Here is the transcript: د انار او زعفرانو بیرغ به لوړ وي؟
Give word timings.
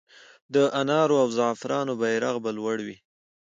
د 0.53 0.55
انار 0.81 1.09
او 1.21 1.27
زعفرانو 1.37 1.93
بیرغ 2.01 2.35
به 2.43 2.51
لوړ 2.57 2.77
وي؟ 2.85 2.97